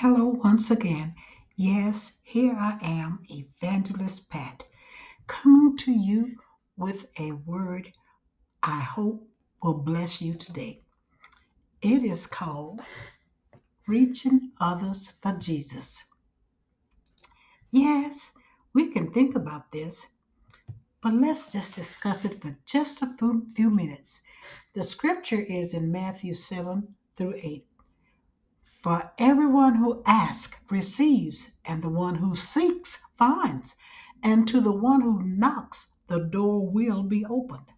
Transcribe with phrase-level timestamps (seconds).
[0.00, 1.16] Hello once again.
[1.56, 4.62] Yes, here I am, Evangelist Pat,
[5.26, 6.38] coming to you
[6.76, 7.92] with a word
[8.62, 9.28] I hope
[9.60, 10.82] will bless you today.
[11.82, 12.80] It is called
[13.88, 16.04] Reaching Others for Jesus.
[17.72, 18.30] Yes,
[18.72, 20.06] we can think about this,
[21.02, 23.16] but let's just discuss it for just a
[23.56, 24.22] few minutes.
[24.74, 27.67] The scripture is in Matthew 7 through 8.
[28.80, 33.74] For everyone who asks receives, and the one who seeks finds,
[34.22, 37.72] and to the one who knocks the door will be opened.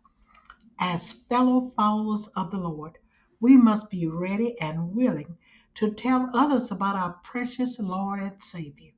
[0.78, 2.98] As fellow followers of the Lord,
[3.40, 5.38] we must be ready and willing
[5.76, 8.92] to tell others about our precious Lord and Savior.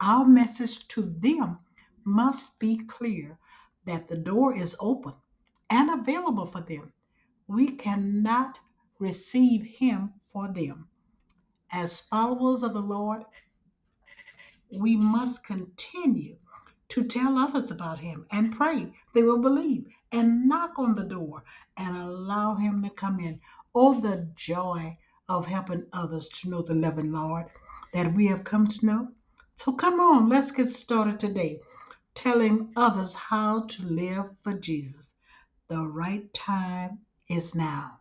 [0.00, 1.58] Our message to them
[2.02, 3.38] must be clear
[3.84, 5.16] that the door is open
[5.68, 6.94] and available for them.
[7.46, 8.58] We cannot
[8.98, 10.88] receive Him for them
[11.72, 13.24] as followers of the Lord,
[14.70, 16.36] we must continue
[16.88, 21.44] to tell others about Him and pray they will believe and knock on the door
[21.76, 23.40] and allow Him to come in.
[23.74, 24.96] Oh, the joy
[25.28, 27.46] of helping others to know the living Lord
[27.92, 29.08] that we have come to know.
[29.56, 31.60] So come on, let's get started today
[32.14, 35.14] telling others how to live for Jesus.
[35.68, 38.00] The right time is now.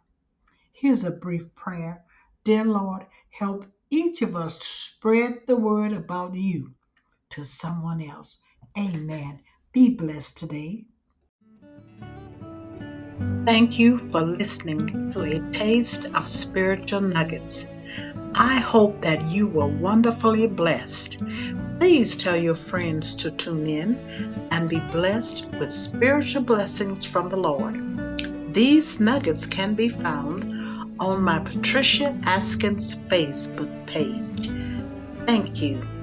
[0.74, 2.04] Here's a brief prayer
[2.50, 6.74] Dear Lord, help each of us to spread the word about you
[7.30, 8.42] to someone else.
[8.76, 9.42] Amen.
[9.72, 10.88] Be blessed today.
[13.46, 17.70] Thank you for listening to a taste of spiritual nuggets.
[18.34, 21.20] I hope that you were wonderfully blessed.
[21.80, 23.96] Please tell your friends to tune in
[24.50, 27.76] and be blessed with spiritual blessings from the Lord.
[28.56, 30.59] These nuggets can be found
[31.00, 34.50] on my Patricia Askins Facebook page.
[35.26, 35.99] Thank you.